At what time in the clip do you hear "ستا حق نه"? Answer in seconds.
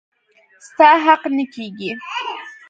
0.67-1.45